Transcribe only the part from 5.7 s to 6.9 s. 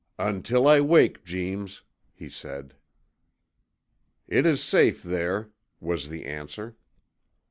was the answer.